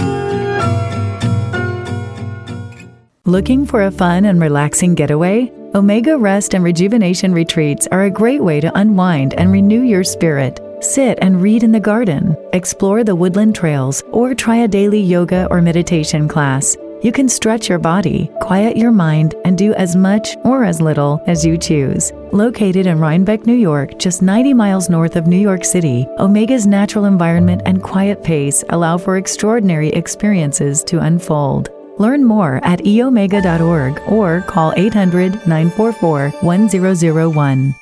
[3.25, 5.51] Looking for a fun and relaxing getaway?
[5.75, 10.61] Omega Rest and Rejuvenation Retreats are a great way to unwind and renew your spirit.
[10.81, 15.47] Sit and read in the garden, explore the woodland trails, or try a daily yoga
[15.51, 16.77] or meditation class.
[17.03, 21.23] You can stretch your body, quiet your mind, and do as much or as little
[21.27, 22.13] as you choose.
[22.33, 27.05] Located in Rhinebeck, New York, just 90 miles north of New York City, Omega's natural
[27.05, 31.69] environment and quiet pace allow for extraordinary experiences to unfold.
[31.99, 37.75] Learn more at eomega.org or call 800 944 1001.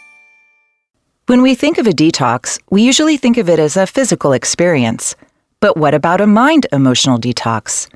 [1.32, 5.16] When we think of a detox, we usually think of it as a physical experience.
[5.60, 7.88] But what about a mind emotional detox?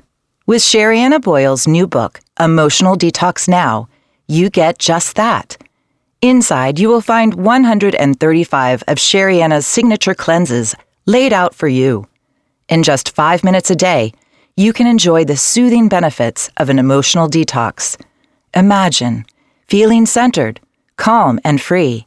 [0.47, 3.89] With Sherianna Boyle's new book, Emotional Detox Now,
[4.27, 5.55] you get just that.
[6.19, 10.73] Inside, you will find 135 of Sherianna's signature cleanses
[11.05, 12.07] laid out for you.
[12.69, 14.13] In just five minutes a day,
[14.55, 18.03] you can enjoy the soothing benefits of an emotional detox.
[18.55, 19.27] Imagine
[19.67, 20.59] feeling centered,
[20.95, 22.06] calm, and free.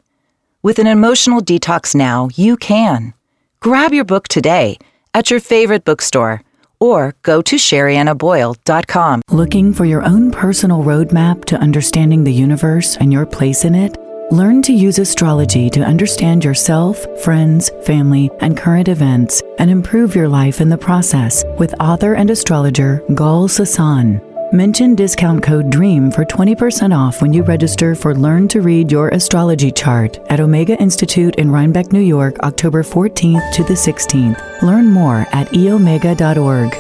[0.63, 3.15] With an emotional detox now, you can.
[3.61, 4.77] Grab your book today
[5.15, 6.43] at your favorite bookstore
[6.79, 9.23] or go to sheriannaboyle.com.
[9.31, 13.97] Looking for your own personal roadmap to understanding the universe and your place in it?
[14.31, 20.29] Learn to use astrology to understand yourself, friends, family, and current events, and improve your
[20.29, 24.30] life in the process with author and astrologer Gahl Sasson.
[24.53, 29.09] Mention discount code DREAM for 20% off when you register for Learn to Read Your
[29.11, 34.63] Astrology Chart at Omega Institute in Rhinebeck, New York, October 14th to the 16th.
[34.63, 36.73] Learn more at eomega.org.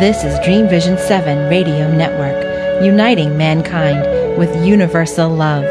[0.00, 5.64] This is Dream Vision 7 Radio Network, uniting mankind with universal love.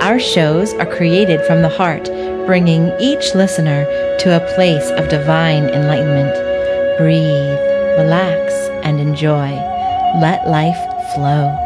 [0.00, 2.06] Our shows are created from the heart,
[2.46, 3.84] bringing each listener
[4.20, 6.34] to a place of divine enlightenment.
[6.96, 7.65] Breathe,
[7.96, 8.52] relax,
[8.84, 9.48] and enjoy.
[10.20, 10.76] Let life
[11.14, 11.62] flow.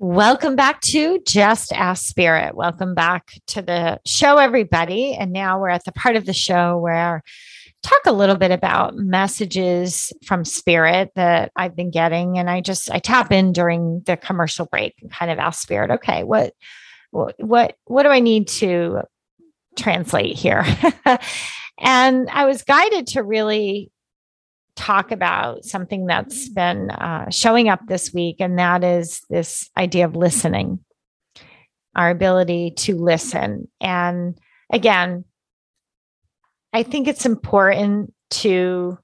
[0.00, 2.56] Welcome back to Just Ask Spirit.
[2.56, 5.14] Welcome back to the show, everybody.
[5.14, 7.22] And now we're at the part of the show where
[7.84, 12.36] talk a little bit about messages from spirit that I've been getting.
[12.36, 15.92] And I just I tap in during the commercial break and kind of ask spirit,
[15.92, 16.52] okay, what
[17.12, 19.02] what what what do I need to
[19.76, 20.64] translate here?
[21.82, 23.90] And I was guided to really
[24.76, 30.04] talk about something that's been uh, showing up this week, and that is this idea
[30.04, 30.80] of listening,
[31.94, 33.68] our ability to listen.
[33.80, 34.38] And
[34.70, 35.24] again,
[36.72, 38.98] I think it's important to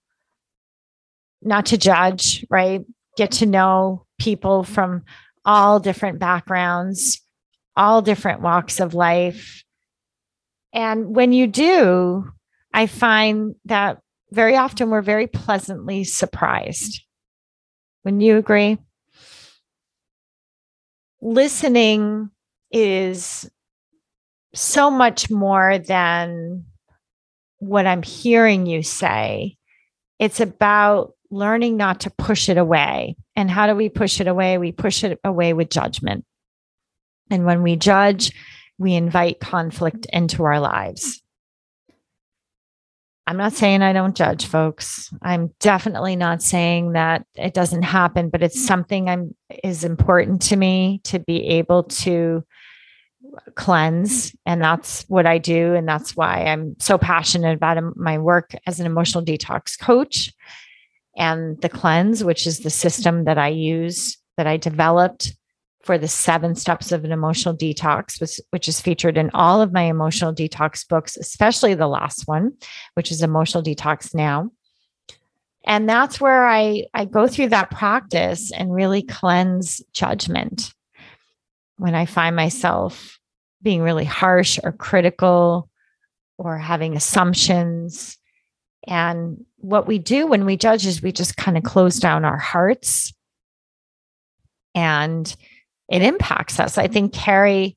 [1.43, 2.85] not to judge, right?
[3.17, 5.05] Get to know people from
[5.45, 7.21] all different backgrounds,
[7.77, 9.63] all different walks of life.
[10.73, 12.31] And when you do,
[12.75, 13.99] I find that
[14.31, 17.03] very often we're very pleasantly surprised.
[18.05, 18.79] Wouldn't you agree?
[21.21, 22.31] Listening
[22.71, 23.51] is
[24.55, 26.65] so much more than
[27.59, 29.57] what I'm hearing you say.
[30.19, 33.17] It's about learning not to push it away.
[33.37, 34.59] And how do we push it away?
[34.59, 36.25] We push it away with judgment.
[37.31, 38.33] And when we judge,
[38.79, 41.21] we invite conflict into our lives.
[43.29, 45.13] I'm not saying I don't judge folks.
[45.21, 50.57] I'm definitely not saying that it doesn't happen, but it's something I'm is important to
[50.57, 52.43] me to be able to
[53.55, 58.53] cleanse and that's what I do and that's why I'm so passionate about my work
[58.67, 60.33] as an emotional detox coach
[61.15, 65.37] and the cleanse which is the system that I use that I developed
[65.83, 69.73] for the seven steps of an emotional detox, which, which is featured in all of
[69.73, 72.53] my emotional detox books, especially the last one,
[72.95, 74.51] which is Emotional Detox Now.
[75.65, 80.73] And that's where I, I go through that practice and really cleanse judgment.
[81.77, 83.19] When I find myself
[83.63, 85.69] being really harsh or critical
[86.37, 88.17] or having assumptions.
[88.87, 92.39] And what we do when we judge is we just kind of close down our
[92.39, 93.13] hearts
[94.75, 95.35] and
[95.89, 96.79] it impacts us.
[96.79, 97.77] I think Kerri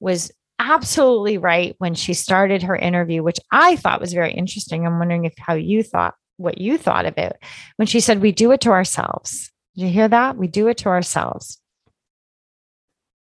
[0.00, 4.86] was absolutely right when she started her interview, which I thought was very interesting.
[4.86, 7.36] I'm wondering if how you thought what you thought of it
[7.76, 9.50] when she said, We do it to ourselves.
[9.74, 10.36] Did you hear that?
[10.36, 11.58] We do it to ourselves.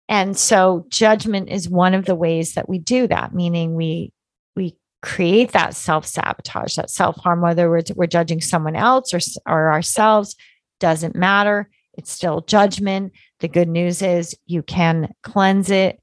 [0.08, 4.12] And so judgment is one of the ways that we do that, meaning we
[4.56, 10.34] we create that self-sabotage, that self-harm, whether we're, we're judging someone else or, or ourselves,
[10.80, 11.68] doesn't matter.
[11.96, 13.12] It's still judgment.
[13.40, 16.00] The good news is you can cleanse it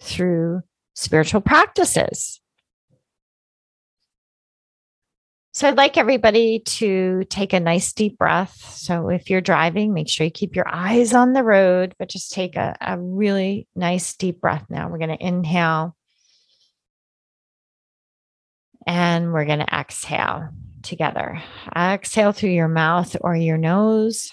[0.00, 0.62] through
[0.94, 2.40] spiritual practices.
[5.54, 8.56] So I'd like everybody to take a nice deep breath.
[8.74, 12.32] So if you're driving, make sure you keep your eyes on the road, but just
[12.32, 14.88] take a, a really nice deep breath now.
[14.88, 15.94] We're going to inhale
[18.86, 20.48] and we're going to exhale
[20.82, 21.42] together.
[21.76, 24.32] Exhale through your mouth or your nose.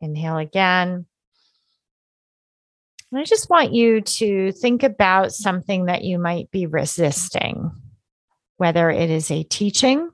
[0.00, 1.06] Inhale again.
[3.10, 7.70] And I just want you to think about something that you might be resisting,
[8.56, 10.10] whether it is a teaching,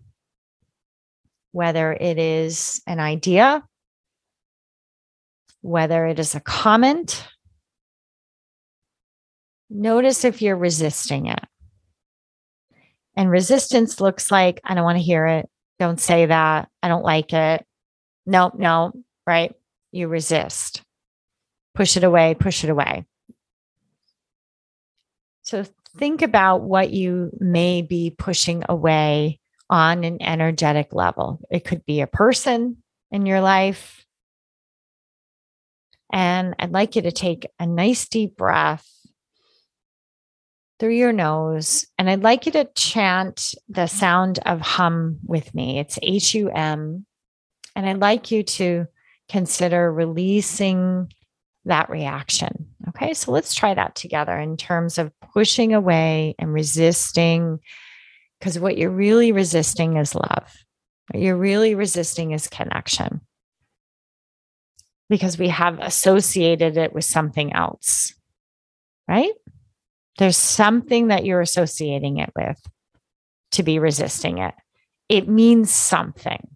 [1.53, 3.65] whether it is an idea,
[5.63, 7.27] whether it is a comment.
[9.71, 11.45] Notice if you're resisting it.
[13.17, 15.49] And resistance looks like, I don't want to hear it.
[15.79, 16.69] Don't say that.
[16.83, 17.65] I don't like it.
[18.27, 18.93] No, no,
[19.27, 19.55] right?
[19.93, 20.83] You resist
[21.75, 23.07] push it away, push it away.
[25.43, 25.65] So
[25.97, 31.41] think about what you may be pushing away on an energetic level.
[31.51, 34.05] It could be a person in your life.
[36.13, 38.87] And I'd like you to take a nice deep breath
[40.79, 41.87] through your nose.
[41.99, 45.79] And I'd like you to chant the sound of hum with me.
[45.79, 47.07] It's H U M.
[47.75, 48.87] And I'd like you to
[49.33, 51.11] consider releasing
[51.65, 52.69] that reaction.
[52.91, 57.59] Okay, so let's try that together in terms of pushing away and resisting,
[58.39, 60.53] because what you're really resisting is love.
[61.11, 63.23] What you're really resisting is connection
[65.09, 68.15] because we have associated it with something else,
[69.09, 69.33] right?
[70.19, 72.61] There's something that you're associating it with
[73.53, 74.55] to be resisting it.
[75.09, 76.49] It means something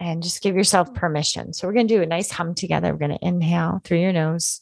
[0.00, 1.52] and just give yourself permission.
[1.52, 2.92] So we're going to do a nice hum together.
[2.92, 4.60] We're going to inhale through your nose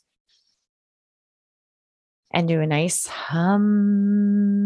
[2.33, 4.63] and do a nice hum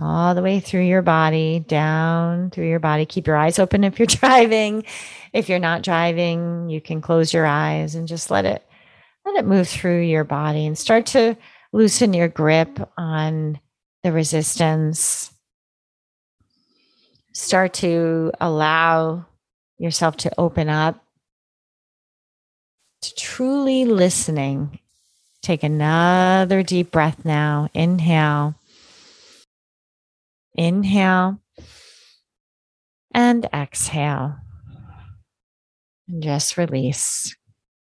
[0.00, 3.04] all the way through your body, down through your body.
[3.06, 4.84] Keep your eyes open if you're driving.
[5.32, 8.64] If you're not driving, you can close your eyes and just let it
[9.24, 11.36] let it move through your body and start to
[11.72, 13.60] loosen your grip on
[14.02, 15.30] the resistance
[17.32, 19.24] start to allow
[19.78, 21.04] yourself to open up
[23.02, 24.78] to truly listening
[25.42, 27.68] Take another deep breath now.
[27.72, 28.54] Inhale.
[30.54, 31.40] Inhale.
[33.12, 34.36] And exhale.
[36.08, 37.34] And just release.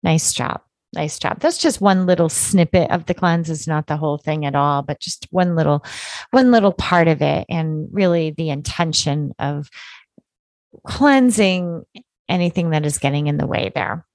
[0.02, 0.62] Nice job.
[0.96, 1.40] Nice job.
[1.40, 3.50] That's just one little snippet of the cleanse.
[3.50, 5.84] It's not the whole thing at all, but just one little,
[6.30, 7.44] one little part of it.
[7.50, 9.68] And really the intention of
[10.86, 11.84] cleansing
[12.30, 14.06] anything that is getting in the way there.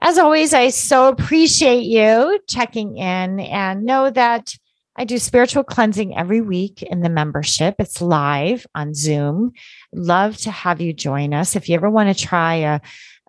[0.00, 4.54] As always, I so appreciate you checking in and know that
[4.96, 7.76] I do spiritual cleansing every week in the membership.
[7.78, 9.52] It's live on Zoom.
[9.92, 11.56] Love to have you join us.
[11.56, 12.80] If you ever want to try a,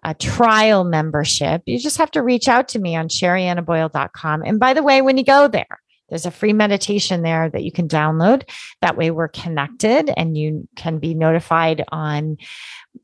[0.04, 4.44] a trial membership, you just have to reach out to me on sheriannaboyle.com.
[4.44, 5.80] And by the way, when you go there,
[6.10, 8.48] there's a free meditation there that you can download.
[8.82, 12.38] That way we're connected and you can be notified on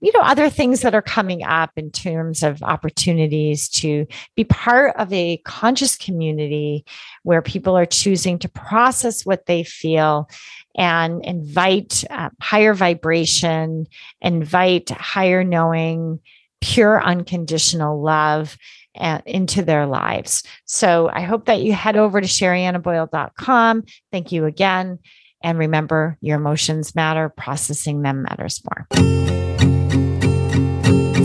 [0.01, 4.95] you know other things that are coming up in terms of opportunities to be part
[4.97, 6.85] of a conscious community
[7.23, 10.29] where people are choosing to process what they feel
[10.75, 13.87] and invite uh, higher vibration
[14.21, 16.19] invite higher knowing
[16.61, 18.57] pure unconditional love
[18.97, 20.43] uh, into their lives.
[20.65, 23.83] So I hope that you head over to sheriannaboyle.com.
[24.11, 24.99] Thank you again.
[25.41, 29.57] And remember, your emotions matter, processing them matters more.